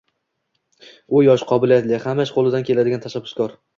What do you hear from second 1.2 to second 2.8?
yosh, qobiliyatli, hamma ish qo‘lidan